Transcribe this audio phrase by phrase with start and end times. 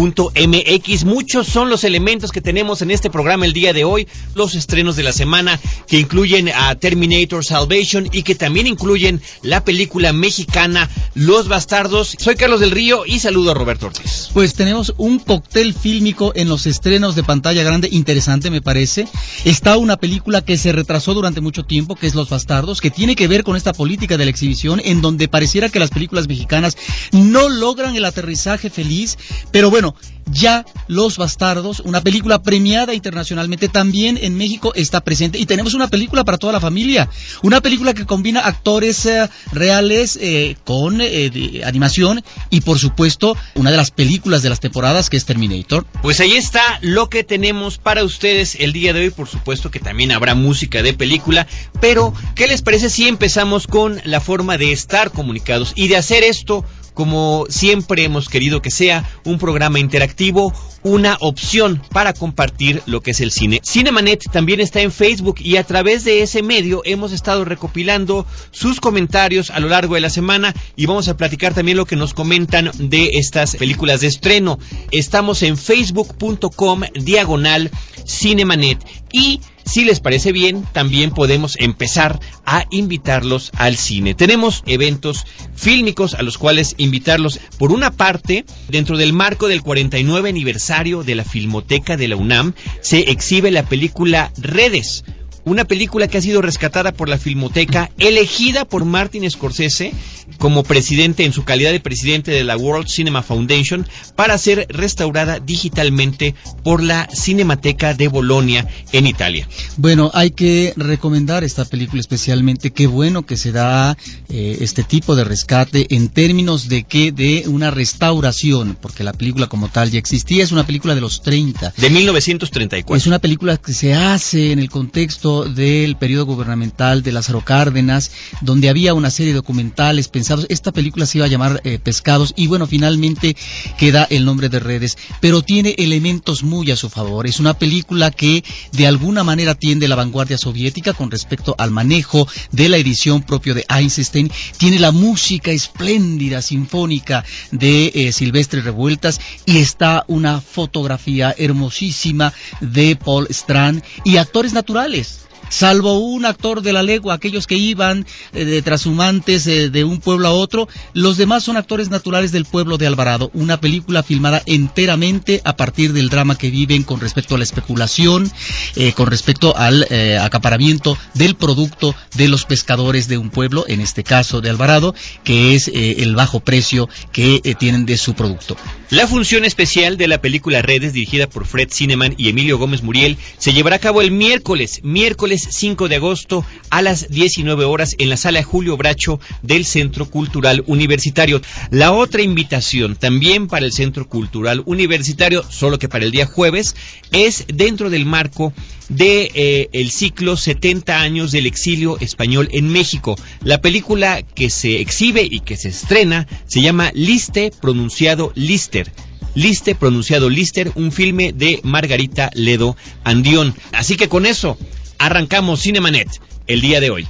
[0.00, 1.04] www.cinemanet.com.mx.
[1.04, 4.96] Muchos son los elementos que tenemos en este programa el día de hoy, los estrenos
[4.96, 10.88] de la semana que incluyen a Terminator Salvation y que también incluyen la película mexicana
[11.14, 12.16] Los Bastardos.
[12.18, 14.30] Soy Carlos del Río y saludo a Roberto Ortiz.
[14.32, 19.06] Pues tenemos un cóctel fílmico en los estrenos de pantalla grande interesante me parece.
[19.44, 23.16] Está una película que se retrasó durante mucho tiempo, que es Los Bastardos, que tiene
[23.16, 26.76] que ver con esta política de la exhibición en donde pareciera que las películas mexicanas
[27.12, 29.18] no logran el aterrizaje feliz,
[29.50, 29.89] pero bueno,
[30.32, 35.38] ya Los Bastardos, una película premiada internacionalmente también en México está presente.
[35.38, 37.08] Y tenemos una película para toda la familia,
[37.42, 43.70] una película que combina actores eh, reales eh, con eh, animación y por supuesto una
[43.70, 45.86] de las películas de las temporadas que es Terminator.
[46.02, 49.80] Pues ahí está lo que tenemos para ustedes el día de hoy, por supuesto que
[49.80, 51.46] también habrá música de película,
[51.80, 56.22] pero ¿qué les parece si empezamos con la forma de estar comunicados y de hacer
[56.22, 60.52] esto como siempre hemos querido que sea un programa interactivo,
[60.82, 63.60] una opción para compartir lo que es el cine.
[63.64, 68.80] Cinemanet también está en Facebook y a través de ese medio hemos estado recopilando sus
[68.80, 72.14] comentarios a lo largo de la semana y vamos a platicar también lo que nos
[72.14, 74.58] comentan de estas películas de estreno.
[74.90, 77.70] Estamos en facebook.com diagonal
[78.06, 84.14] Cinemanet y si les parece bien, también podemos empezar a invitarlos al cine.
[84.14, 87.40] Tenemos eventos fílmicos a los cuales invitarlos.
[87.58, 92.54] Por una parte, dentro del marco del 49 aniversario de la Filmoteca de la UNAM,
[92.80, 95.04] se exhibe la película Redes,
[95.44, 99.92] una película que ha sido rescatada por la Filmoteca, elegida por Martin Scorsese
[100.38, 105.40] como presidente en su calidad de presidente de la World Cinema Foundation para ser restaurada
[105.40, 109.48] digitalmente por la Cinemateca de Bolonia en Italia.
[109.76, 112.70] Bueno, hay que recomendar esta película especialmente.
[112.70, 113.96] Qué bueno que se da
[114.28, 119.48] eh, este tipo de rescate en términos de que de una restauración, porque la película
[119.48, 120.44] como tal ya existía.
[120.44, 121.74] Es una película de los 30.
[121.76, 122.96] De 1934.
[122.96, 128.10] Es una película que se hace en el contexto del periodo gubernamental de Lázaro Cárdenas,
[128.40, 130.46] donde había una serie de documentales pensados.
[130.48, 133.36] Esta película se iba a llamar eh, Pescados y bueno, finalmente
[133.78, 137.26] queda el nombre de Redes, pero tiene elementos muy a su favor.
[137.26, 142.26] Es una película que de alguna manera tiende la vanguardia soviética con respecto al manejo
[142.50, 144.30] de la edición propio de Einstein.
[144.58, 152.96] Tiene la música espléndida, sinfónica de eh, Silvestre Revueltas y está una fotografía hermosísima de
[152.96, 155.19] Paul Strand y actores naturales
[155.50, 159.98] salvo un actor de la legua, aquellos que iban eh, de trashumantes eh, de un
[159.98, 164.42] pueblo a otro, los demás son actores naturales del pueblo de Alvarado, una película filmada
[164.46, 168.30] enteramente a partir del drama que viven con respecto a la especulación,
[168.76, 169.86] eh, con respecto al
[170.20, 174.94] acaparamiento del producto de los pescadores de un pueblo, en este caso de Alvarado,
[175.24, 178.56] que es el bajo precio que tienen de su producto.
[178.90, 183.18] La función especial de la película Redes, dirigida por Fred Cineman y Emilio Gómez Muriel,
[183.38, 188.08] se llevará a cabo el miércoles, miércoles 5 de agosto a las 19 horas en
[188.08, 191.40] la sala Julio Bracho del Centro Cultural Universitario.
[191.70, 196.74] La otra invitación también para el Centro Cultural Universitario, solo que para el día jueves,
[197.12, 198.52] es dentro del marco
[198.88, 203.16] de eh, ciclo 70 años del exilio español en México.
[203.42, 208.90] La película que se exhibe y que se estrena se llama Liste pronunciado Lister.
[209.34, 213.54] Liste pronunciado Lister, un filme de Margarita Ledo Andión.
[213.72, 214.58] Así que con eso
[215.00, 216.08] arrancamos Cinemanet
[216.46, 217.08] el día de hoy.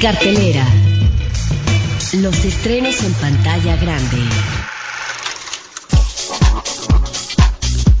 [0.00, 0.66] Cartelera.
[2.14, 4.16] Los estrenos en pantalla grande.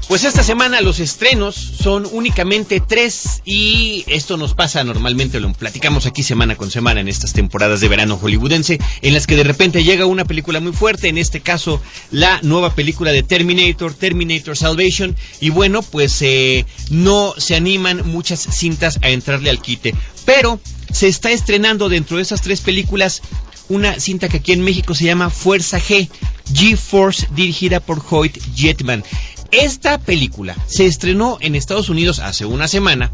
[0.08, 6.06] Pues esta semana los estrenos son únicamente tres y esto nos pasa normalmente, lo platicamos
[6.06, 9.84] aquí semana con semana en estas temporadas de verano hollywoodense, en las que de repente
[9.84, 15.14] llega una película muy fuerte, en este caso la nueva película de Terminator, Terminator Salvation,
[15.40, 19.94] y bueno, pues eh, no se animan muchas cintas a entrarle al quite,
[20.24, 20.58] pero
[20.90, 23.20] se está estrenando dentro de esas tres películas
[23.68, 26.08] una cinta que aquí en México se llama Fuerza G,
[26.52, 29.04] G-Force, dirigida por Hoyt Jetman.
[29.50, 33.10] Esta película se estrenó en Estados Unidos hace una semana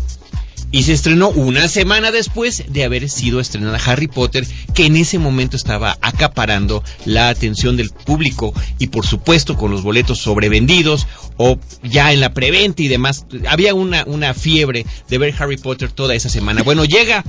[0.75, 4.45] y se estrenó una semana después de haber sido estrenada Harry Potter,
[4.75, 9.85] que en ese momento estaba acaparando la atención del público y por supuesto con los
[9.85, 11.07] boletos sobrevendidos
[11.37, 13.25] o ya en la preventa y demás.
[13.49, 16.65] Había una, una fiebre de ver Harry Potter toda esa semana.
[16.65, 17.23] Bueno, llega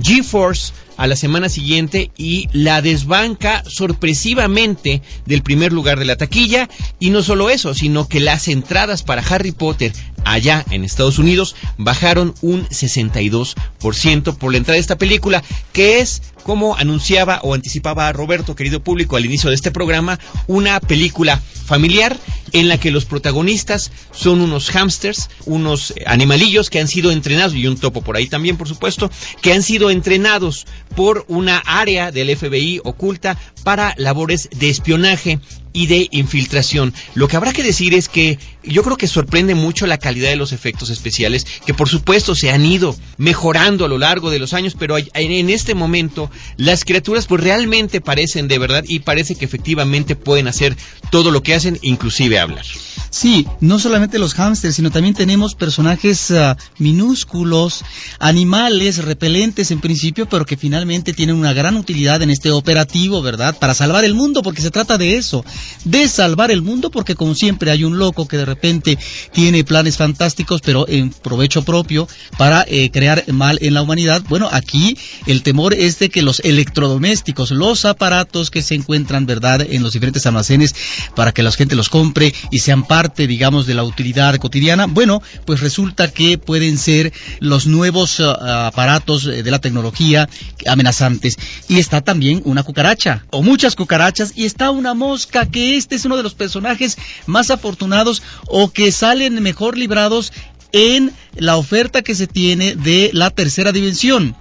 [0.00, 6.68] GeForce a la semana siguiente y la desbanca sorpresivamente del primer lugar de la taquilla
[7.00, 9.92] y no solo eso, sino que las entradas para Harry Potter
[10.24, 15.42] allá en Estados Unidos bajaron un 62% por la entrada de esta película,
[15.72, 20.80] que es, como anunciaba o anticipaba Roberto, querido público, al inicio de este programa, una
[20.80, 22.16] película familiar
[22.52, 27.66] en la que los protagonistas son unos hámsters, unos animalillos que han sido entrenados, y
[27.66, 29.10] un topo por ahí también, por supuesto,
[29.40, 35.40] que han sido entrenados por una área del FBI oculta para labores de espionaje
[35.72, 36.92] y de infiltración.
[37.14, 40.36] Lo que habrá que decir es que yo creo que sorprende mucho la calidad de
[40.36, 44.52] los efectos especiales, que por supuesto se han ido mejorando a lo largo de los
[44.52, 49.44] años, pero en este momento las criaturas pues realmente parecen de verdad y parece que
[49.44, 50.76] efectivamente pueden hacer
[51.10, 52.64] todo lo que hacen, inclusive hablar.
[53.12, 57.84] Sí, no solamente los hámsters, sino también tenemos personajes ah, minúsculos,
[58.18, 63.58] animales repelentes en principio, pero que finalmente tienen una gran utilidad en este operativo, ¿verdad?
[63.58, 65.44] Para salvar el mundo, porque se trata de eso,
[65.84, 68.98] de salvar el mundo, porque como siempre hay un loco que de repente
[69.30, 72.08] tiene planes fantásticos, pero en provecho propio
[72.38, 74.22] para eh, crear mal en la humanidad.
[74.26, 79.60] Bueno, aquí el temor es de que los electrodomésticos, los aparatos que se encuentran, ¿verdad?,
[79.68, 80.74] en los diferentes almacenes
[81.14, 85.22] para que la gente los compre y sean parte digamos, de la utilidad cotidiana, bueno,
[85.44, 88.30] pues resulta que pueden ser los nuevos uh,
[88.70, 90.28] aparatos de la tecnología
[90.68, 91.36] amenazantes.
[91.68, 96.04] Y está también una cucaracha, o muchas cucarachas, y está una mosca, que este es
[96.04, 96.96] uno de los personajes
[97.26, 100.32] más afortunados o que salen mejor librados
[100.70, 104.36] en la oferta que se tiene de la tercera dimensión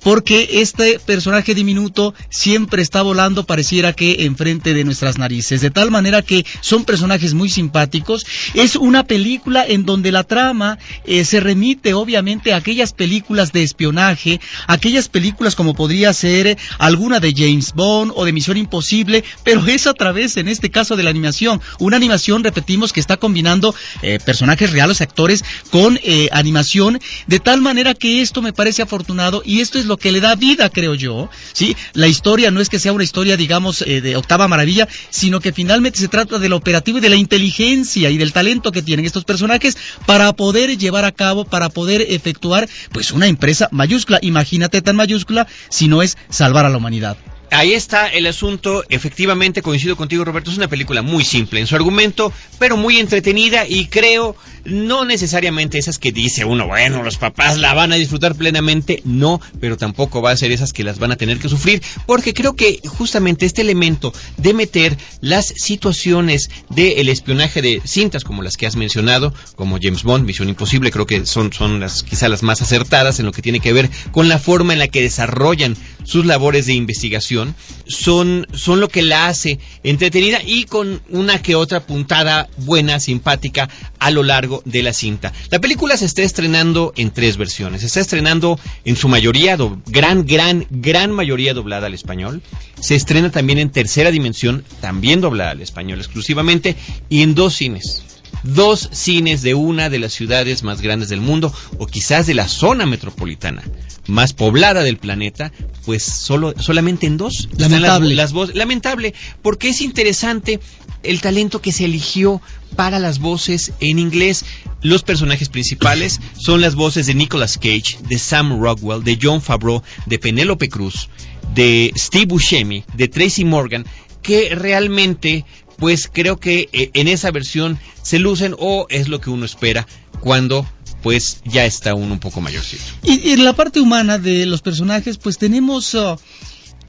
[0.00, 5.90] porque este personaje diminuto siempre está volando, pareciera que enfrente de nuestras narices, de tal
[5.90, 8.26] manera que son personajes muy simpáticos.
[8.54, 13.62] Es una película en donde la trama eh, se remite obviamente a aquellas películas de
[13.62, 19.66] espionaje, aquellas películas como podría ser alguna de James Bond o de Misión Imposible, pero
[19.66, 21.60] es a través, en este caso, de la animación.
[21.78, 27.60] Una animación, repetimos, que está combinando eh, personajes reales, actores, con eh, animación, de tal
[27.60, 30.94] manera que esto me parece afortunado y esto es lo que le da vida, creo
[30.94, 31.30] yo.
[31.52, 31.76] ¿sí?
[31.92, 35.52] La historia no es que sea una historia, digamos, eh, de octava maravilla, sino que
[35.52, 39.24] finalmente se trata del operativo y de la inteligencia y del talento que tienen estos
[39.24, 39.76] personajes
[40.06, 44.18] para poder llevar a cabo, para poder efectuar, pues, una empresa mayúscula.
[44.22, 47.16] Imagínate tan mayúscula si no es salvar a la humanidad.
[47.50, 48.84] Ahí está el asunto.
[48.88, 50.50] Efectivamente, coincido contigo, Roberto.
[50.50, 55.78] Es una película muy simple en su argumento, pero muy entretenida y creo no necesariamente
[55.78, 59.00] esas que dice uno, bueno, los papás la van a disfrutar plenamente.
[59.04, 62.34] No, pero tampoco va a ser esas que las van a tener que sufrir, porque
[62.34, 68.56] creo que justamente este elemento de meter las situaciones del espionaje de cintas como las
[68.56, 72.42] que has mencionado, como James Bond, Misión Imposible, creo que son, son las quizá las
[72.42, 75.76] más acertadas en lo que tiene que ver con la forma en la que desarrollan
[76.04, 77.37] sus labores de investigación
[77.86, 83.68] son, son lo que la hace entretenida y con una que otra puntada buena, simpática
[83.98, 85.32] a lo largo de la cinta.
[85.50, 87.80] La película se está estrenando en tres versiones.
[87.80, 89.56] Se está estrenando en su mayoría,
[89.86, 92.42] gran, gran, gran mayoría doblada al español.
[92.80, 96.76] Se estrena también en tercera dimensión, también doblada al español exclusivamente,
[97.08, 98.04] y en dos cines
[98.42, 102.48] dos cines de una de las ciudades más grandes del mundo o quizás de la
[102.48, 103.62] zona metropolitana
[104.08, 105.52] más poblada del planeta,
[105.84, 107.48] pues solo solamente en dos.
[107.56, 108.14] Lamentable.
[108.14, 108.56] Las, voces.
[108.56, 110.60] Lamentable, porque es interesante
[111.02, 112.40] el talento que se eligió
[112.74, 114.44] para las voces en inglés.
[114.80, 119.82] Los personajes principales son las voces de Nicolas Cage, de Sam Rockwell, de John Favreau,
[120.06, 121.08] de Penélope Cruz,
[121.54, 123.84] de Steve Buscemi, de Tracy Morgan,
[124.22, 125.44] que realmente
[125.78, 129.86] pues creo que eh, en esa versión se lucen o es lo que uno espera
[130.20, 130.66] cuando
[131.02, 132.82] pues ya está uno un poco mayorcito.
[133.04, 136.16] Y, en la parte humana de los personajes, pues tenemos uh,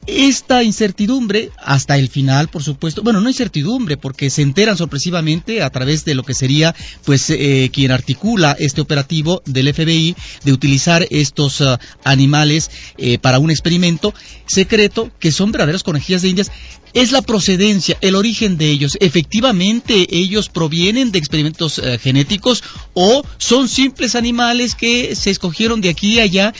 [0.06, 3.02] esta incertidumbre hasta el final, por supuesto.
[3.02, 7.70] Bueno, no incertidumbre, porque se enteran sorpresivamente a través de lo que sería, pues, eh,
[7.72, 14.14] quien articula este operativo del FBI de utilizar estos uh, animales eh, para un experimento
[14.46, 16.50] secreto que son verdaderos conejillas de indias
[16.94, 18.96] es la procedencia, el origen de ellos.
[19.00, 22.62] Efectivamente, ellos provienen de experimentos eh, genéticos
[22.94, 26.52] o son simples animales que se escogieron de aquí y allá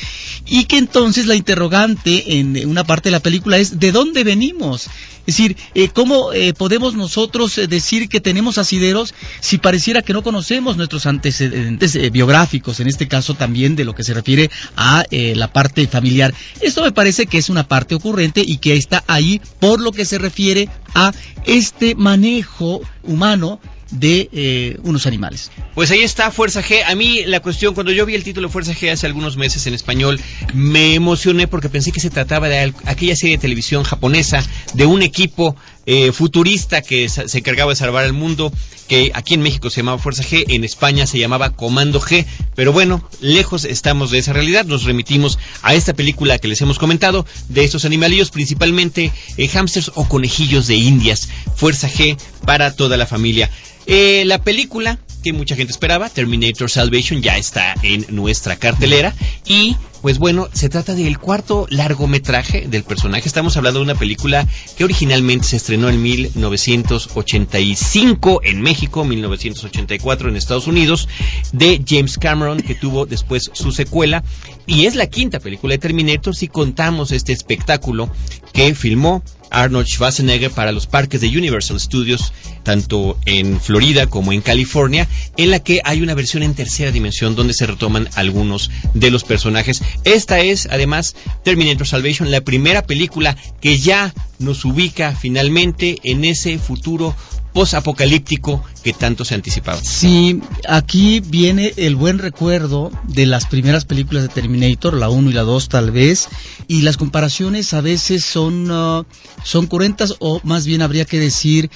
[0.47, 4.89] y que entonces la interrogante en una parte de la película es ¿de dónde venimos?
[5.27, 10.23] Es decir, eh, ¿cómo eh, podemos nosotros decir que tenemos asideros si pareciera que no
[10.23, 15.53] conocemos nuestros antecedentes biográficos, en este caso también de lo que se refiere a la
[15.53, 16.35] parte familiar?
[16.61, 20.05] Esto me parece que es una parte ocurrente y que está ahí por lo que
[20.05, 21.13] se refiere a
[21.45, 23.61] este manejo humano
[23.91, 25.51] de eh, unos animales.
[25.75, 26.83] Pues ahí está Fuerza G.
[26.87, 29.75] A mí la cuestión, cuando yo vi el título Fuerza G hace algunos meses en
[29.75, 30.21] español,
[30.55, 34.45] me emocioné porque pensé que se trataba de aquella serie de televisión japonesa,
[34.75, 35.57] de un equipo
[35.87, 38.53] eh, futurista que se encargaba de salvar al mundo,
[38.87, 42.73] que aquí en México se llamaba Fuerza G, en España se llamaba Comando G, pero
[42.73, 47.25] bueno, lejos estamos de esa realidad, nos remitimos a esta película que les hemos comentado,
[47.49, 53.07] de estos animalillos, principalmente eh, hámsters o conejillos de indias, Fuerza G para toda la
[53.07, 53.51] familia.
[53.93, 59.13] Eh, la película que mucha gente esperaba, Terminator Salvation, ya está en nuestra cartelera.
[59.45, 63.27] Y pues bueno, se trata del cuarto largometraje del personaje.
[63.29, 70.37] Estamos hablando de una película que originalmente se estrenó en 1985 en México, 1984 en
[70.37, 71.09] Estados Unidos,
[71.53, 74.25] de James Cameron, que tuvo después su secuela.
[74.67, 78.11] Y es la quinta película de Terminator si contamos este espectáculo
[78.53, 84.41] que filmó Arnold Schwarzenegger para los parques de Universal Studios, tanto en Florida como en
[84.41, 89.11] California, en la que hay una versión en tercera dimensión donde se retoman algunos de
[89.11, 89.83] los personajes.
[90.05, 96.59] Esta es, además, Terminator Salvation, la primera película que ya nos ubica finalmente en ese
[96.59, 97.15] futuro
[97.53, 99.81] posapocalíptico que tanto se anticipaba.
[99.83, 105.33] Sí, aquí viene el buen recuerdo de las primeras películas de Terminator, la 1 y
[105.33, 106.29] la 2 tal vez,
[106.69, 109.05] y las comparaciones a veces son, uh,
[109.43, 111.71] son curentas o más bien habría que decir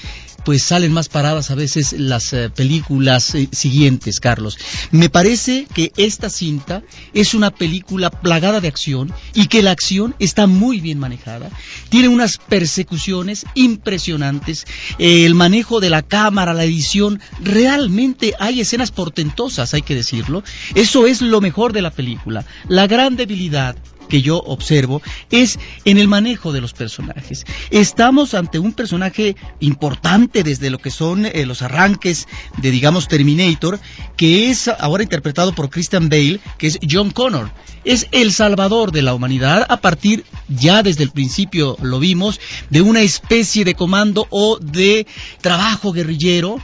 [0.45, 4.59] pues salen más paradas a veces las eh, películas eh, siguientes, Carlos.
[4.91, 6.83] Me parece que esta cinta
[7.15, 11.51] es una película plagada de acción y que la acción está muy bien manejada.
[11.89, 14.65] Tiene unas persecuciones impresionantes.
[15.01, 20.45] el manejo de la cámara, la edición, realmente hay escenas portentosas, hay que decirlo.
[20.77, 22.47] Eso es lo mejor de la película.
[22.69, 23.75] La gran debilidad
[24.09, 27.45] que yo observo es en el manejo de los personajes.
[27.71, 32.27] Estamos ante un personaje importante desde lo que son eh, los arranques
[32.59, 33.81] de, digamos, Terminator,
[34.17, 37.51] que es ahora interpretado por Christian Bale, que es John Connor.
[37.85, 42.83] Es el salvador de la humanidad a partir, ya desde el principio lo vimos, de
[42.83, 45.07] una especie de comando o de
[45.41, 46.59] trabajo guerrillero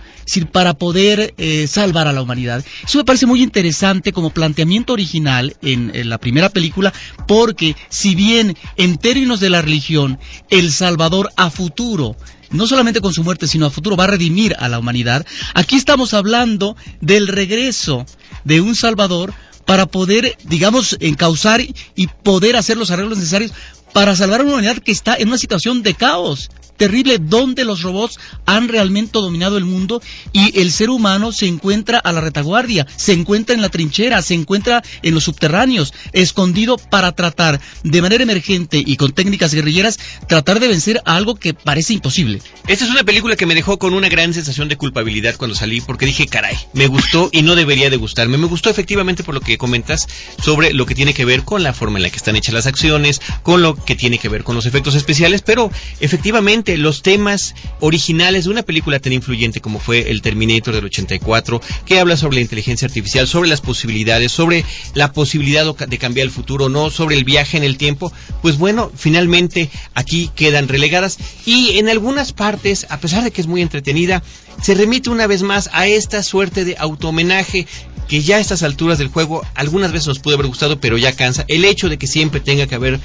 [0.51, 2.65] para poder eh, salvar a la humanidad.
[2.85, 6.93] Eso me parece muy interesante como planteamiento original en, la primera película,
[7.27, 12.17] porque si bien en términos de la religión, el Salvador a futuro
[12.51, 15.25] no solamente con su muerte, sino a futuro va a redimir a la humanidad.
[15.55, 18.07] Aquí estamos hablando del regreso
[18.45, 19.33] de un Salvador
[19.67, 23.53] para poder, digamos, encauzar y poder hacer los arreglos necesarios
[23.93, 27.83] para salvar a una humanidad que está en una situación de caos terrible donde los
[27.83, 30.01] robots han realmente dominado el mundo
[30.33, 34.33] y el ser humano se encuentra a la retaguardia, se encuentra en la trinchera, se
[34.33, 40.59] encuentra en los subterráneos, escondido para tratar de manera emergente y con técnicas guerrilleras, tratar
[40.59, 42.41] de vencer a algo que parece imposible.
[42.67, 45.83] Esta es una película que me dejó con una gran sensación de culpabilidad cuando salí,
[45.83, 48.39] porque dije, caray, me gustó y no debería de gustarme.
[48.39, 50.09] Me gustó efectivamente por lo que comentas
[50.43, 52.67] sobre lo que tiene que ver con la forma en la que están hechas las
[52.67, 55.71] acciones, con lo que tiene que ver con los efectos especiales, pero
[56.01, 61.61] efectivamente los temas originales de una película tan influyente como fue el Terminator del 84,
[61.85, 66.33] que habla sobre la inteligencia artificial, sobre las posibilidades, sobre la posibilidad de cambiar el
[66.33, 71.79] futuro, no sobre el viaje en el tiempo, pues bueno, finalmente aquí quedan relegadas y
[71.79, 74.23] en algunas partes, a pesar de que es muy entretenida,
[74.63, 77.67] se remite una vez más a esta suerte de automenaje
[78.09, 81.13] que ya a estas alturas del juego algunas veces nos puede haber gustado, pero ya
[81.13, 81.45] cansa.
[81.47, 82.99] El hecho de que siempre tenga que haber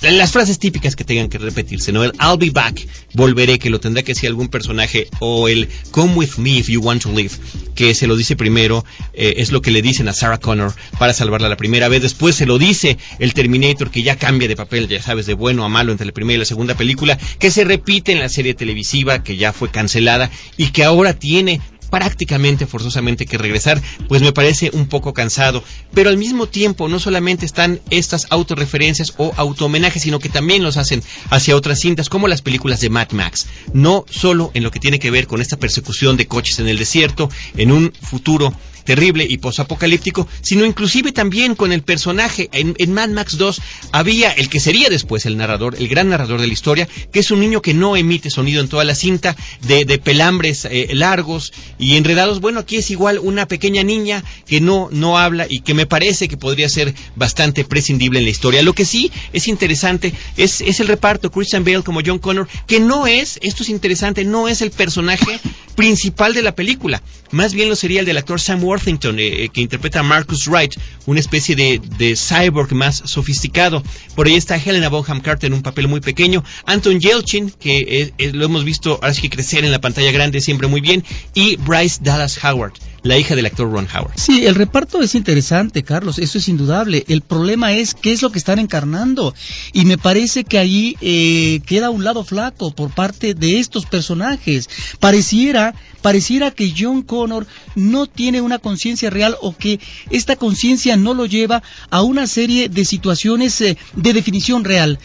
[0.00, 2.04] las frases típicas que tengan que repetirse, ¿no?
[2.04, 6.14] El I'll be back, volveré, que lo tendrá que decir algún personaje, o el Come
[6.14, 7.32] with me if you want to live,
[7.74, 11.12] que se lo dice primero, eh, es lo que le dicen a Sarah Connor para
[11.12, 12.02] salvarla la primera vez.
[12.02, 15.64] Después se lo dice el Terminator, que ya cambia de papel, ya sabes, de bueno
[15.64, 18.54] a malo entre la primera y la segunda película, que se repite en la serie
[18.54, 24.32] televisiva, que ya fue cancelada, y que ahora tiene prácticamente forzosamente que regresar, pues me
[24.32, 25.62] parece un poco cansado.
[25.94, 30.76] Pero al mismo tiempo, no solamente están estas autorreferencias o autohomenajes, sino que también los
[30.76, 33.46] hacen hacia otras cintas, como las películas de Mad Max.
[33.72, 36.78] No solo en lo que tiene que ver con esta persecución de coches en el
[36.78, 38.52] desierto, en un futuro
[38.88, 42.48] terrible y posapocalíptico, sino inclusive también con el personaje.
[42.52, 43.60] En, Mad Max 2
[43.92, 47.30] había el que sería después el narrador, el gran narrador de la historia, que es
[47.30, 51.98] un niño que no emite sonido en toda la cinta, de, pelambres eh, largos y
[51.98, 52.40] enredados.
[52.40, 56.26] Bueno, aquí es igual una pequeña niña que no, no habla y que me parece
[56.26, 58.62] que podría ser bastante prescindible en la historia.
[58.62, 62.80] Lo que sí es interesante es, es el reparto, Christian Bale como John Connor, que
[62.80, 65.40] no es, esto es interesante, no es el personaje
[65.78, 67.00] principal de la película.
[67.30, 70.48] Más bien lo sería el del actor Sam Worthington, eh, eh, que interpreta a Marcus
[70.48, 70.74] Wright,
[71.06, 73.84] una especie de, cyborg más sofisticado.
[74.16, 76.42] Por ahí está Helena Bonham Carter en un papel muy pequeño.
[76.66, 80.40] Anton Yelchin, que eh, lo hemos visto ahora sí que crecer en la pantalla grande
[80.40, 81.04] siempre muy bien.
[81.32, 82.72] Y Bryce Dallas Howard
[83.08, 84.12] la hija del actor Ron Howard.
[84.16, 87.04] Sí, el reparto es interesante, Carlos, eso es indudable.
[87.08, 89.34] El problema es qué es lo que están encarnando.
[89.72, 94.68] Y me parece que ahí eh, queda un lado flaco por parte de estos personajes.
[95.00, 101.14] Pareciera pareciera que John Connor no tiene una conciencia real o que esta conciencia no
[101.14, 104.98] lo lleva a una serie de situaciones eh, de definición real.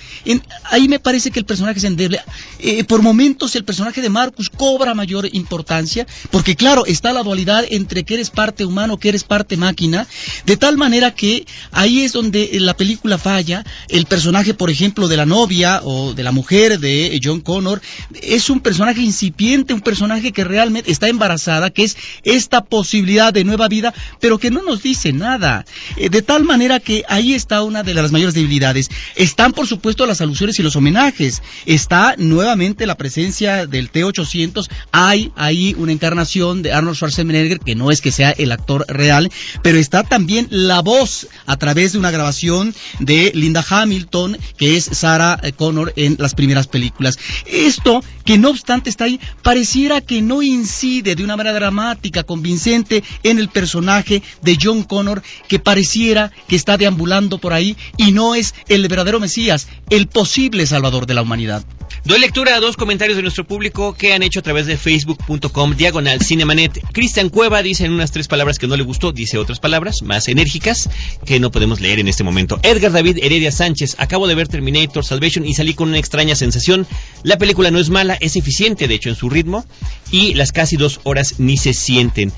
[0.72, 2.20] ahí me parece que el personaje es endeble.
[2.60, 7.66] Eh, por momentos el personaje de Marcus cobra mayor importancia, porque claro, está la dualidad
[7.70, 10.08] entre que eres parte humano, que eres parte máquina,
[10.46, 13.64] de tal manera que ahí es donde la película falla.
[13.90, 17.82] El personaje, por ejemplo, de la novia o de la mujer de John Connor
[18.22, 23.44] es un personaje incipiente, un personaje que realmente está embarazada, que es esta posibilidad de
[23.44, 25.66] nueva vida, pero que no nos dice nada.
[25.98, 28.90] Eh, de tal manera que ahí está una de las mayores debilidades.
[29.16, 31.42] Están, por supuesto, las alusiones y los homenajes.
[31.66, 34.70] Está nuevamente la presencia del T-800.
[34.92, 39.32] Hay ahí una encarnación de Arnold Schwarzenegger, que no es que sea el actor real,
[39.62, 44.86] pero está también la voz a través de una grabación de Linda Hamilton, que es
[44.86, 47.18] Sarah Connor en las primeras películas.
[47.46, 50.42] Esto, que no obstante está ahí, pareciera que no
[50.74, 56.56] incide de una manera dramática, convincente en el personaje de John Connor que pareciera que
[56.56, 61.22] está deambulando por ahí y no es el verdadero Mesías, el posible salvador de la
[61.22, 61.64] humanidad.
[62.06, 65.76] Doy lectura a dos comentarios de nuestro público que han hecho a través de facebook.com
[65.76, 66.84] diagonal cinemanet.
[66.92, 70.28] Cristian Cueva dice en unas tres palabras que no le gustó, dice otras palabras más
[70.28, 70.90] enérgicas
[71.26, 72.60] que no podemos leer en este momento.
[72.64, 76.86] Edgar David Heredia Sánchez, acabo de ver Terminator Salvation y salí con una extraña sensación.
[77.24, 79.66] La película no es mala, es eficiente de hecho en su ritmo
[80.12, 82.32] y las casi dos horas ni se sienten.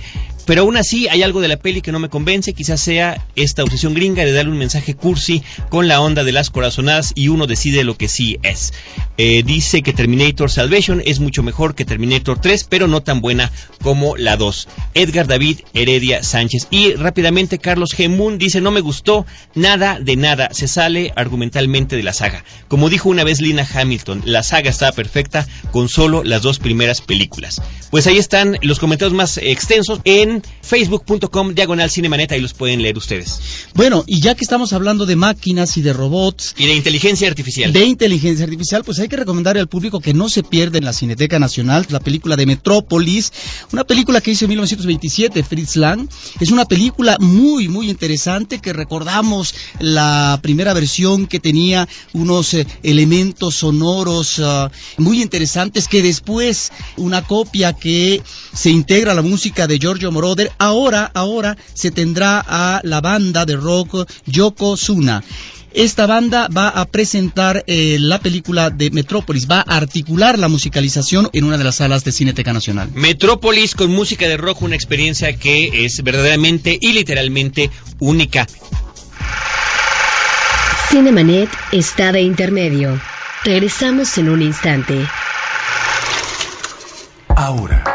[0.46, 3.64] Pero aún así hay algo de la peli que no me convence, quizás sea esta
[3.64, 7.48] obsesión gringa de darle un mensaje cursi con la onda de las corazonadas y uno
[7.48, 8.74] decide lo que sí es.
[9.18, 13.52] Eh, dice que Terminator Salvation es mucho mejor que Terminator 3, pero no tan buena
[13.82, 14.68] como la 2.
[14.94, 16.68] Edgar David Heredia Sánchez.
[16.70, 18.10] Y rápidamente Carlos G.
[18.10, 22.44] Moon dice no me gustó nada de nada, se sale argumentalmente de la saga.
[22.68, 27.02] Como dijo una vez Lina Hamilton, la saga estaba perfecta con solo las dos primeras
[27.02, 27.62] películas.
[27.92, 32.98] Pues ahí están los comentarios más extensos en facebook.com diagonal cinemaneta y los pueden leer
[32.98, 33.40] ustedes.
[33.74, 36.56] Bueno, y ya que estamos hablando de máquinas y de robots.
[36.58, 37.72] Y de inteligencia artificial.
[37.72, 40.94] De inteligencia artificial, pues hay que recomendarle al público que no se pierda en la
[40.94, 43.32] Cineteca Nacional la película de Metrópolis,
[43.72, 46.08] una película que hizo en 1927 Fritz Lang.
[46.40, 52.68] Es una película muy, muy interesante que recordamos la primera versión que tenía unos eh,
[52.84, 58.22] elementos sonoros ah, muy interesantes que después una copia que
[58.54, 60.25] se integra a la música de Giorgio Moroder
[60.58, 65.24] ahora, ahora se tendrá a la banda de rock Yokozuna.
[65.74, 71.30] Esta banda va a presentar eh, la película de Metrópolis, va a articular la musicalización
[71.34, 72.90] en una de las salas de Cineteca Nacional.
[72.94, 78.48] Metrópolis con música de rock, una experiencia que es verdaderamente y literalmente única.
[80.90, 83.02] Cinemanet está de intermedio.
[83.44, 85.06] Regresamos en un instante.
[87.36, 87.95] Ahora,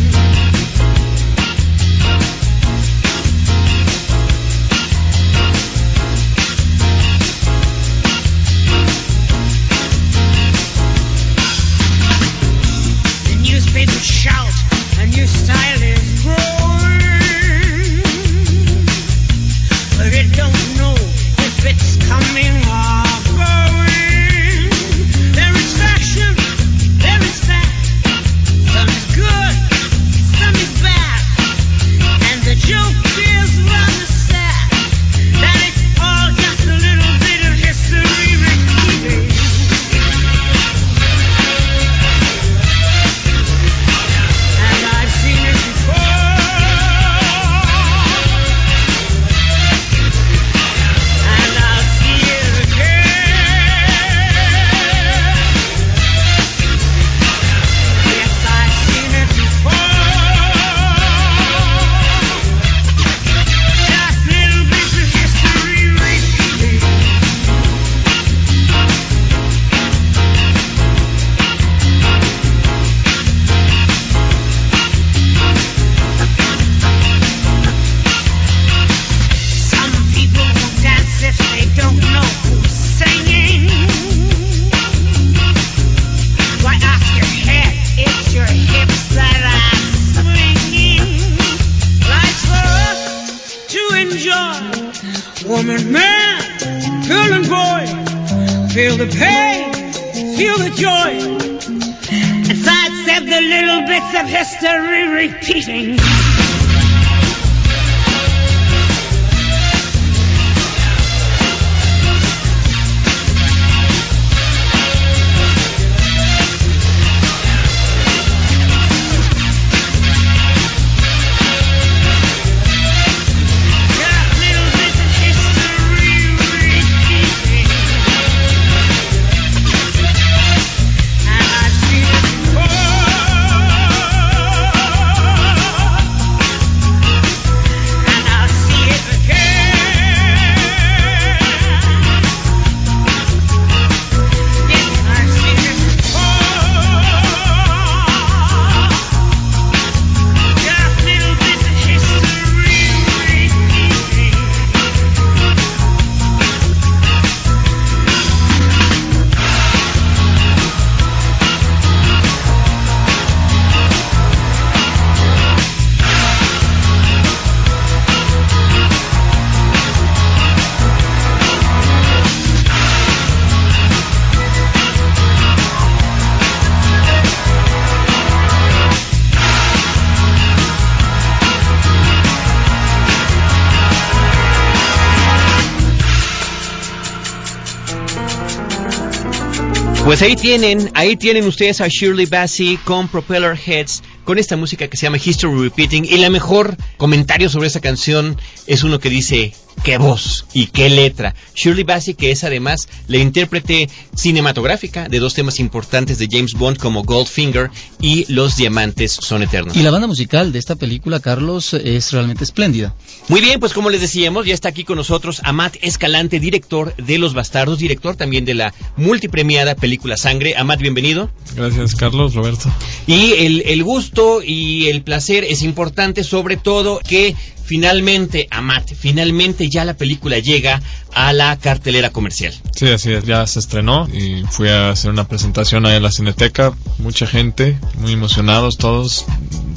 [190.11, 194.87] Pues ahí tienen, ahí tienen ustedes a Shirley Bassey con Propeller Heads con esta música
[194.87, 199.09] que se llama History Repeating y la mejor comentario sobre esa canción es uno que
[199.09, 199.53] dice
[199.83, 201.33] qué voz y qué letra.
[201.55, 206.77] Shirley Bassey que es además la intérprete cinematográfica de dos temas importantes de James Bond
[206.77, 209.75] como Goldfinger y Los diamantes son eternos.
[209.75, 212.93] Y la banda musical de esta película, Carlos, es realmente espléndida.
[213.27, 217.17] Muy bien, pues como les decíamos, ya está aquí con nosotros Amat Escalante, director de
[217.17, 220.55] Los Bastardos, director también de la multipremiada película Sangre.
[220.57, 221.31] Amat, bienvenido.
[221.55, 222.71] Gracias, Carlos, Roberto.
[223.07, 224.10] Y el, el gusto
[224.45, 230.81] y el placer es importante, sobre todo que finalmente, Amat, finalmente ya la película llega
[231.13, 232.53] a la cartelera comercial.
[232.75, 236.11] Sí, así es, ya se estrenó y fui a hacer una presentación ahí en la
[236.11, 239.25] Cineteca, mucha gente, muy emocionados todos,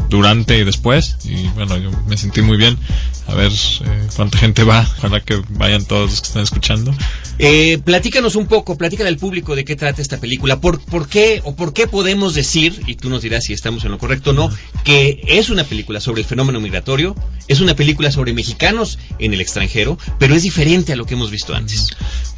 [0.09, 2.79] durante y después, y bueno, yo me sentí muy bien,
[3.27, 6.95] a ver eh, cuánta gente va, ojalá que vayan todos los que están escuchando.
[7.39, 11.41] Eh, platícanos un poco, platícale al público de qué trata esta película, por, por qué
[11.45, 14.33] o por qué podemos decir, y tú nos dirás si estamos en lo correcto o
[14.35, 14.51] no,
[14.85, 17.17] que es una película sobre el fenómeno migratorio,
[17.49, 21.24] es una película sobre mexicanos en el extranjero, pero es diferente a lo que hemos
[21.31, 21.89] visto antes.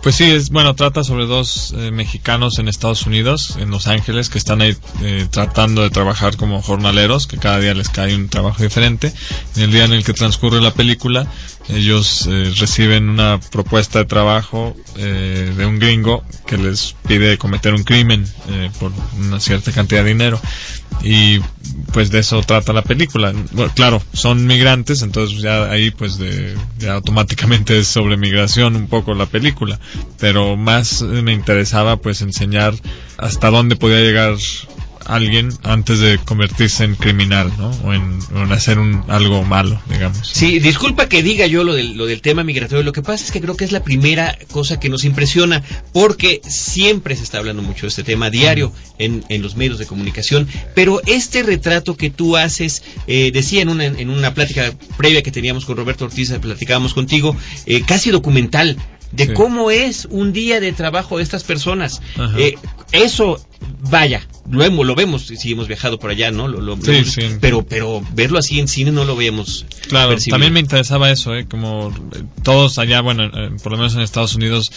[0.02, 4.28] Pues sí, es bueno, trata sobre dos eh, mexicanos en Estados Unidos, en Los Ángeles,
[4.28, 8.28] que están ahí eh, tratando de trabajar como jornaleros, que cada día les cae un
[8.28, 9.12] trabajo diferente.
[9.56, 11.26] En el día en el que transcurre la película,
[11.68, 17.74] ellos eh, reciben una propuesta de trabajo eh, de un gringo que les pide cometer
[17.74, 18.24] un crimen
[18.78, 20.40] por una cierta cantidad de dinero.
[21.02, 21.40] Y
[21.92, 23.32] pues de eso trata la película.
[23.74, 29.14] Claro, son migrantes, entonces ya ahí pues de, ya automáticamente es sobre migración un poco
[29.14, 29.78] la película.
[30.20, 32.74] Pero más me interesaba pues enseñar
[33.18, 34.36] hasta dónde podía llegar
[35.06, 37.70] alguien antes de convertirse en criminal, ¿no?
[37.84, 40.28] O en, o en hacer un, algo malo, digamos.
[40.28, 42.82] Sí, disculpa que diga yo lo del, lo del tema migratorio.
[42.84, 46.40] Lo que pasa es que creo que es la primera cosa que nos impresiona, porque
[46.46, 49.86] siempre se está hablando mucho de este tema a diario en, en los medios de
[49.86, 50.48] comunicación.
[50.74, 55.30] Pero este retrato que tú haces, eh, decía en una, en una plática previa que
[55.30, 58.76] teníamos con Roberto Ortiz, platicábamos contigo, eh, casi documental
[59.12, 59.32] de Sí.
[59.34, 62.02] cómo es un día de trabajo de estas personas.
[62.36, 62.56] Eh,
[62.92, 63.40] eso,
[63.88, 66.48] vaya, lo, hemos, lo vemos si hemos viajado por allá, ¿no?
[66.48, 67.20] Lo, lo- Sí, sí.
[67.40, 69.66] Pero, pero verlo así en cine no lo veíamos.
[69.88, 70.34] Claro, percibido.
[70.34, 71.46] también me interesaba eso, ¿eh?
[71.48, 74.70] como eh, todos allá, bueno, eh, por lo menos en Estados Unidos,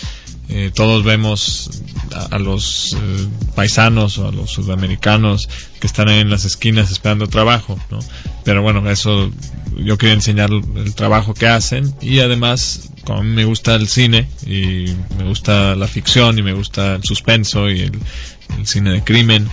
[0.50, 1.70] eh, todos vemos
[2.14, 5.48] a, a los eh, paisanos o a los sudamericanos
[5.80, 8.00] que están ahí en las esquinas esperando trabajo, ¿no?
[8.44, 9.32] Pero bueno, eso
[9.78, 13.88] yo quería enseñar el trabajo que hacen y además, como a mí me gusta el
[13.88, 14.86] cine y
[15.18, 18.00] me gusta la ficción y me gusta el suspenso y el,
[18.58, 19.48] el cine de crimen,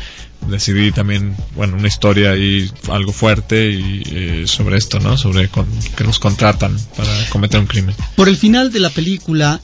[0.48, 5.16] decidí también, bueno, una historia ahí algo fuerte y eh, sobre esto, ¿no?
[5.16, 7.94] Sobre con- que nos contratan para cometer un crimen.
[8.16, 9.60] Por el final de la película,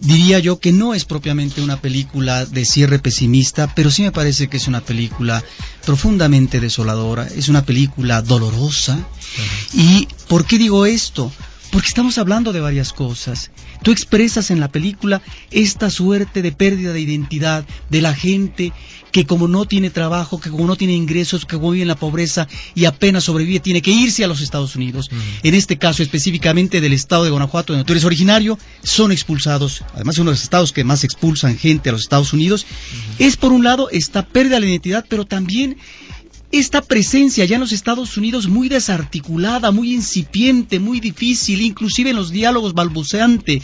[0.00, 4.48] diría yo que no es propiamente una película de cierre pesimista, pero sí me parece
[4.48, 5.44] que es una película
[5.84, 8.98] profundamente desoladora, es una película dolorosa.
[9.74, 11.30] ¿Y por qué digo esto?
[11.72, 13.50] Porque estamos hablando de varias cosas.
[13.82, 18.74] Tú expresas en la película esta suerte de pérdida de identidad de la gente
[19.10, 21.96] que como no tiene trabajo, que como no tiene ingresos, que como vive en la
[21.96, 25.10] pobreza y apenas sobrevive, tiene que irse a los Estados Unidos.
[25.42, 29.82] En este caso específicamente del estado de Guanajuato, donde tú eres originario, son expulsados.
[29.94, 32.66] Además, es uno de los estados que más expulsan gente a los Estados Unidos.
[33.18, 35.78] Es por un lado esta pérdida de la identidad, pero también
[36.52, 42.16] esta presencia ya en los Estados Unidos muy desarticulada, muy incipiente, muy difícil, inclusive en
[42.16, 43.62] los diálogos balbuceante.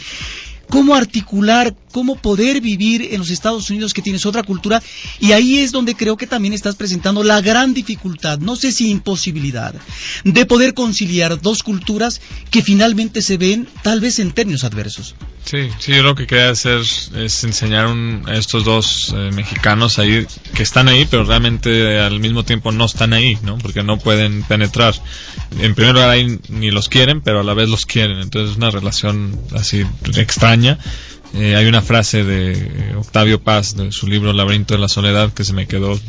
[0.69, 4.81] Cómo articular, cómo poder vivir en los Estados Unidos que tienes otra cultura.
[5.19, 8.89] Y ahí es donde creo que también estás presentando la gran dificultad, no sé si
[8.89, 9.73] imposibilidad,
[10.23, 15.15] de poder conciliar dos culturas que finalmente se ven tal vez en términos adversos.
[15.45, 17.87] Sí, sí, yo lo que quería hacer es enseñar
[18.27, 22.85] a estos dos eh, mexicanos ahí, que están ahí, pero realmente al mismo tiempo no
[22.85, 23.57] están ahí, ¿no?
[23.57, 24.93] Porque no pueden penetrar.
[25.59, 28.19] En primer lugar, ahí ni los quieren, pero a la vez los quieren.
[28.19, 30.58] Entonces es una relación así extraña.
[31.33, 35.43] Eh, hay una frase de Octavio Paz, de su libro Laberinto de la Soledad, que
[35.43, 35.99] se me quedó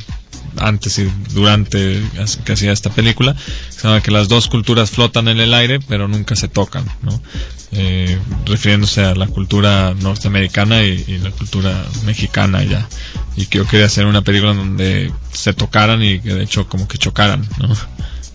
[0.56, 2.02] antes y durante
[2.44, 3.36] que hacía esta película,
[3.68, 7.20] se llama que las dos culturas flotan en el aire, pero nunca se tocan, ¿no?
[7.72, 12.88] Eh, refiriéndose a la cultura norteamericana y, y la cultura mexicana ya.
[13.36, 16.88] Y que yo quería hacer una película donde se tocaran y que de hecho como
[16.88, 17.68] que chocaran, ¿no?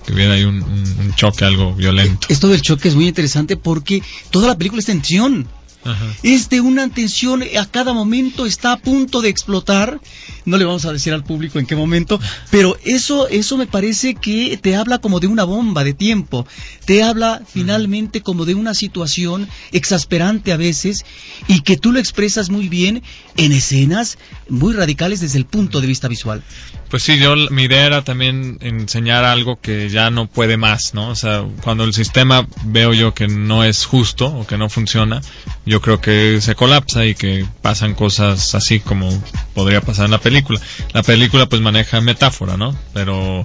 [0.06, 2.28] Que hubiera ahí un, un- un choque algo violento.
[2.30, 5.48] Esto del choque es muy interesante porque toda la película es tensión.
[5.86, 6.06] Ajá.
[6.24, 10.00] Es de una tensión, a cada momento está a punto de explotar.
[10.44, 12.20] No le vamos a decir al público en qué momento,
[12.52, 16.46] pero eso, eso me parece que te habla como de una bomba de tiempo.
[16.86, 21.06] Te habla finalmente como de una situación exasperante a veces
[21.48, 23.04] y que tú lo expresas muy bien
[23.38, 24.18] en escenas
[24.50, 26.44] muy radicales desde el punto de vista visual.
[26.90, 31.10] Pues sí, yo mi idea era también enseñar algo que ya no puede más, ¿no?
[31.10, 35.22] O sea, cuando el sistema veo yo que no es justo o que no funciona,
[35.66, 39.10] yo creo que se colapsa y que pasan cosas así como
[39.54, 40.60] podría pasar en la película.
[40.94, 42.78] La película pues maneja metáfora, ¿no?
[42.94, 43.44] Pero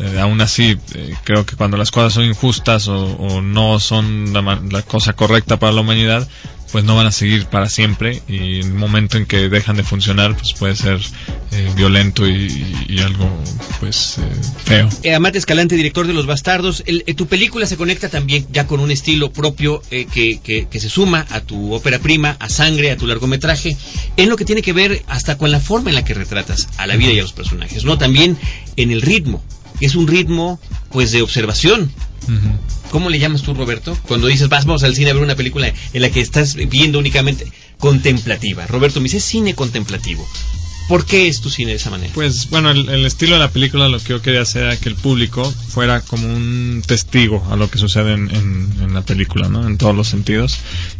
[0.00, 4.32] eh, aún así eh, creo que cuando las cosas son injustas o, o no son
[4.32, 6.26] la, la cosa correcta para la humanidad,
[6.72, 9.82] pues no van a seguir para siempre y en el momento en que dejan de
[9.84, 10.98] funcionar pues puede ser
[11.52, 13.28] eh, violento y, algo
[13.78, 14.22] pues eh,
[14.64, 14.88] feo.
[15.02, 18.66] Eh, Amat Escalante, director de Los Bastardos, el- eh, tu película se conecta también ya
[18.66, 20.06] con un estilo propio que,
[20.42, 23.76] que- que se suma a tu ópera prima, a Sangre, a tu largometraje,
[24.16, 26.86] en lo que tiene que ver hasta con la forma en la que retratas a
[26.86, 27.98] la vida y a los personajes, ¿no?
[27.98, 28.38] También
[28.76, 29.44] en el ritmo.
[29.80, 30.58] Es un ritmo,
[30.90, 31.92] pues, de observación.
[32.90, 33.96] ¿Cómo le llamas tú, Roberto?
[34.06, 36.98] Cuando dices, vas, vamos al cine a ver una película en la que estás viendo
[36.98, 38.66] únicamente contemplativa.
[38.66, 40.26] Roberto me dice, cine contemplativo.
[40.92, 42.12] ¿Por qué es cine de esa manera?
[42.12, 44.94] Pues bueno, el, estilo de la película lo que yo quería hacer era que el
[44.94, 49.66] público fuera como un testigo a lo que sucede en, la película, ¿no?
[49.66, 50.58] En todos los sentidos.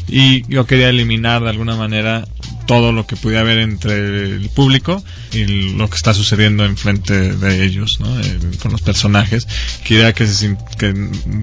[0.08, 2.26] Y yo quería eliminar de alguna manera
[2.66, 7.62] todo lo que pudiera haber entre el público y lo que está sucediendo enfrente de
[7.62, 8.18] ellos, ¿no?
[8.18, 9.46] Eh, con los personajes.
[9.84, 10.94] Quería que, se que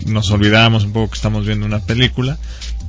[0.08, 2.40] nos olvidáramos un poco que estamos viendo una película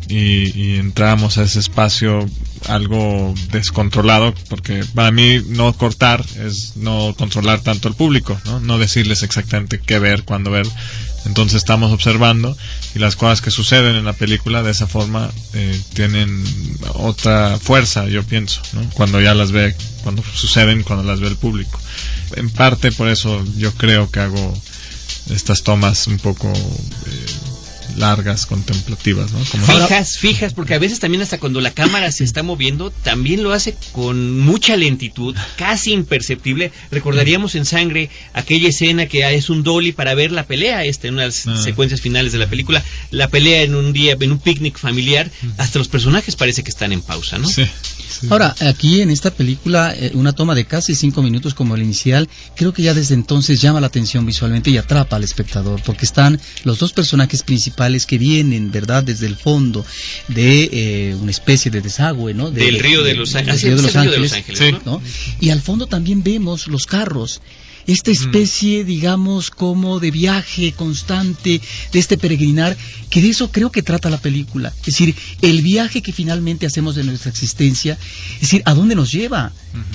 [0.08, 2.26] y, y entramos a ese espacio
[2.68, 8.78] algo descontrolado, porque para mí no cortar es no controlar tanto al público, ¿no?
[8.78, 10.66] decirles exactamente qué ver, cuándo ver.
[11.26, 12.56] Entonces estamos observando
[12.94, 16.42] y las cosas que suceden en la película de esa forma eh, tienen
[16.94, 18.62] otra fuerza, yo pienso,
[18.94, 21.78] cuando ya las ve, cuando suceden, cuando las ve el público.
[22.36, 24.54] En parte por eso yo creo que hago
[25.28, 27.26] estas tomas un poco eh,
[27.96, 29.38] largas, contemplativas, ¿no?
[29.50, 33.42] Como Fijas, fijas, porque a veces también hasta cuando la cámara se está moviendo, también
[33.42, 36.72] lo hace con mucha lentitud, casi imperceptible.
[36.90, 41.14] Recordaríamos en Sangre aquella escena que es un dolly para ver la pelea, esta, en
[41.14, 41.56] unas Ah.
[41.62, 45.78] secuencias finales de la película, la pelea en un día, en un picnic familiar, hasta
[45.78, 47.48] los personajes parece que están en pausa, ¿no?
[47.48, 47.64] Sí,
[48.20, 48.26] sí.
[48.30, 52.28] Ahora, aquí en esta película, eh, una toma de casi cinco minutos como el inicial,
[52.56, 56.40] creo que ya desde entonces llama la atención visualmente y atrapa al espectador, porque están
[56.64, 59.84] los dos personajes principales que vienen, ¿verdad?, desde el fondo
[60.28, 62.50] de eh, una especie de desagüe, ¿no?
[62.50, 63.62] De- Del de- río de Los del Ángeles.
[63.62, 64.76] río de Es Los el río de Los Ángeles, Sí.
[64.84, 65.02] ¿no?
[65.40, 67.40] Y al fondo también vemos los carros.
[67.86, 71.60] Esta especie, digamos, como de viaje constante,
[71.92, 72.76] de este peregrinar,
[73.08, 74.68] que de eso creo que trata la película.
[74.80, 77.98] Es decir, el viaje que finalmente hacemos de nuestra existencia,
[78.34, 79.50] es decir, ¿a dónde nos lleva?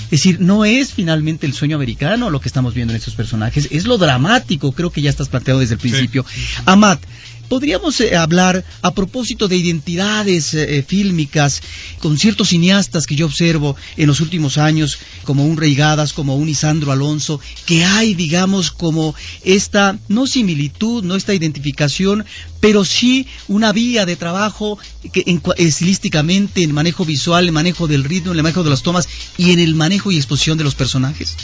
[0.05, 3.67] Es decir, no es finalmente el sueño americano lo que estamos viendo en estos personajes,
[3.71, 6.25] es lo dramático, creo que ya estás planteado desde el principio.
[6.65, 6.99] Amat,
[7.49, 11.61] Podríamos eh, hablar a propósito de identidades eh, eh, fílmicas
[11.99, 16.49] con ciertos cineastas que yo observo en los últimos años, como un Reigadas, como un
[16.49, 22.25] Isandro Alonso, que hay, digamos, como esta, no similitud, no esta identificación,
[22.59, 24.79] pero sí una vía de trabajo
[25.13, 28.81] que en estilísticamente, en manejo visual, en manejo del ritmo, en el manejo de las
[28.81, 31.35] tomas y en el manejo y exposición de los personajes.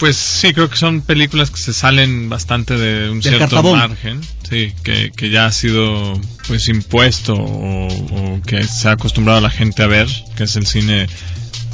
[0.00, 3.78] Pues sí, creo que son películas que se salen bastante de un Del cierto cartabón.
[3.78, 9.38] margen, sí, que, que ya ha sido pues impuesto o, o que se ha acostumbrado
[9.38, 11.06] a la gente a ver, que es el cine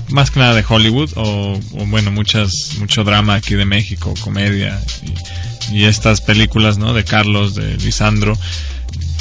[0.08, 4.76] más que nada de Hollywood o, o, bueno, muchas mucho drama aquí de México, comedia
[5.70, 6.94] y, y estas películas, ¿no?
[6.94, 8.36] De Carlos, de Lisandro,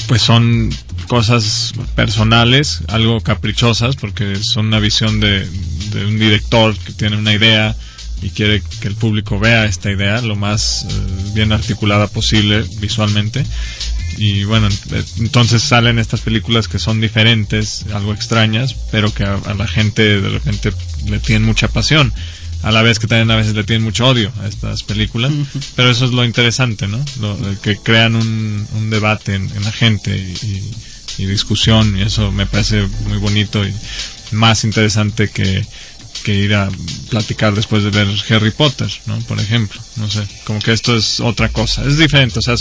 [0.07, 0.73] pues son
[1.07, 5.47] cosas personales, algo caprichosas, porque son una visión de,
[5.91, 7.75] de un director que tiene una idea
[8.21, 13.45] y quiere que el público vea esta idea lo más eh, bien articulada posible visualmente.
[14.17, 19.35] Y bueno, eh, entonces salen estas películas que son diferentes, algo extrañas, pero que a,
[19.35, 20.71] a la gente de repente
[21.07, 22.13] le tienen mucha pasión.
[22.63, 25.31] A la vez que también a veces le tienen mucho odio a estas películas.
[25.75, 27.03] Pero eso es lo interesante, ¿no?
[27.21, 30.71] Lo, eh, que crean un, un debate en, en la gente y-
[31.21, 31.95] y discusión.
[31.97, 33.73] Y eso me parece muy bonito y
[34.31, 35.63] más interesante que,
[36.25, 36.67] que ir a
[37.11, 39.19] platicar después de ver Harry Potter, ¿no?
[39.21, 42.55] Por ejemplo, no sé, como que esto es otra cosa, es diferente, o sea,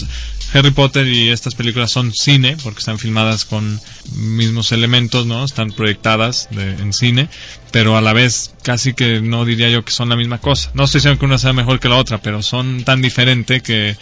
[0.54, 3.80] Harry Potter y estas películas son cine porque están filmadas con
[4.16, 5.44] mismos elementos, ¿no?
[5.44, 7.28] Están proyectadas de- en cine,
[7.72, 10.70] pero a la vez casi que no diría yo que son la misma cosa.
[10.74, 13.96] No estoy diciendo que una sea mejor que la otra, pero son tan diferente que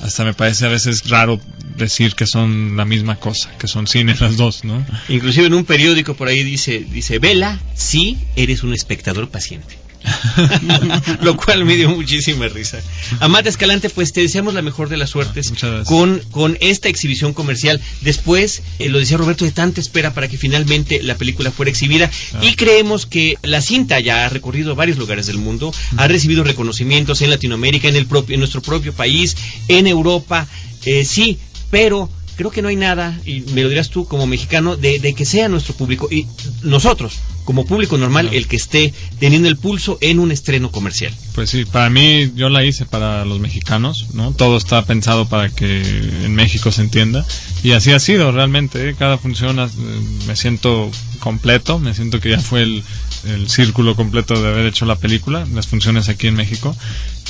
[0.00, 1.40] hasta me parece a veces raro
[1.76, 4.86] decir que son la misma cosa, que son cines las dos, ¿no?
[5.08, 9.76] Inclusive en un periódico por ahí dice, dice, vela si eres un espectador paciente.
[11.22, 12.80] Lo cual me dio muchísima risa.
[13.20, 15.86] Amate Escalante, pues te deseamos la mejor de las suertes gracias.
[15.86, 17.80] con, con esta exhibición comercial.
[18.00, 22.10] Después, eh, lo decía Roberto, de tanta espera para que finalmente la película fuera exhibida.
[22.34, 22.40] Ah.
[22.42, 27.22] Y creemos que la cinta ya ha recorrido varios lugares del mundo, ha recibido reconocimientos
[27.22, 29.36] en Latinoamérica, en, el propio, en nuestro propio país,
[29.68, 30.46] en Europa.
[30.84, 31.38] Eh, sí,
[31.70, 35.12] pero creo que no hay nada, y me lo dirás tú como mexicano, de, de
[35.12, 36.24] que sea nuestro público y
[36.62, 41.12] nosotros, como público normal, el que esté teniendo el pulso en un estreno comercial.
[41.34, 44.30] Pues sí, para mí yo la hice para los mexicanos, ¿no?
[44.30, 47.26] Todo está pensado para que en México se entienda
[47.64, 48.88] y así ha sido realmente.
[48.88, 48.94] ¿eh?
[48.96, 49.66] Cada función eh,
[50.28, 52.84] me siento completo, me siento que ya fue el,
[53.26, 56.76] el círculo completo de haber hecho la película, las funciones aquí en México.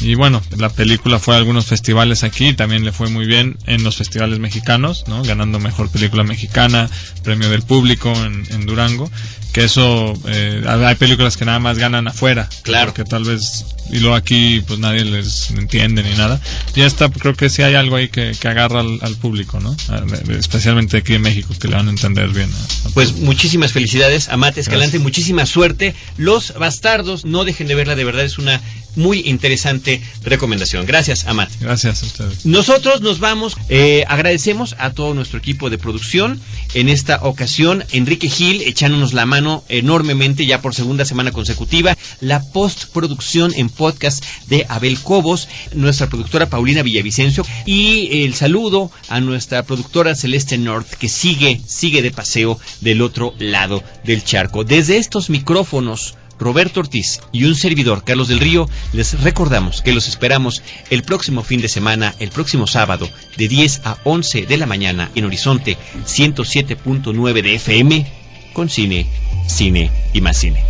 [0.01, 3.83] Y bueno, la película fue a algunos festivales aquí, también le fue muy bien en
[3.83, 5.23] los festivales mexicanos, ¿no?
[5.23, 6.89] Ganando mejor película mexicana,
[7.23, 9.11] premio del público en, en Durango.
[9.53, 12.49] Que eso, eh, hay películas que nada más ganan afuera.
[12.63, 12.93] Claro.
[12.93, 16.39] Que tal vez, y luego aquí pues nadie les entiende ni nada.
[16.77, 19.75] Y esta creo que sí hay algo ahí que, que agarra al, al público, ¿no?
[19.89, 22.51] A- Especialmente aquí en México, que le van a entender bien.
[22.53, 25.03] a- a- Pues muchísimas felicidades, Amate Escalante, Gracias.
[25.03, 25.95] muchísima suerte.
[26.19, 28.61] Los bastardos, no dejen de verla, de verdad es una
[28.97, 30.85] muy interesante recomendación.
[30.85, 31.55] Gracias, Amate.
[31.61, 32.45] Gracias a ustedes.
[32.47, 36.41] Nosotros nos vamos, eh, agradecemos a todo nuestro equipo de producción.
[36.75, 41.97] En esta ocasión, Enrique Gil echándonos la mano enormemente ya por segunda semana consecutiva.
[42.21, 49.21] La postproducción en podcast de Abel Cobos, nuestra productora Paulina Villavicencio y el saludo a
[49.21, 54.65] nuestra productora Celeste North que sigue, sigue de paseo del otro lado del charco.
[54.65, 60.09] Desde estos micrófonos Roberto Ortiz y un servidor, Carlos del Río, les recordamos que los
[60.09, 64.67] esperamos el próximo fin de semana, el próximo sábado, de 10 a 11 de la
[64.67, 65.77] mañana en Horizonte
[66.07, 68.07] 107.9 de FM,
[68.53, 69.07] con cine,
[69.47, 70.63] cine y más cine.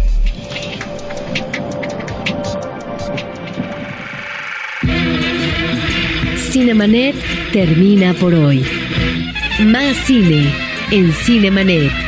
[6.51, 7.15] Cinemanet
[7.53, 8.65] termina por hoy.
[9.61, 10.53] Más cine
[10.91, 12.08] en Cinemanet.